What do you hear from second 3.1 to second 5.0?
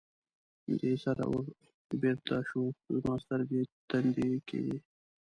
سترګې تندې کې وې.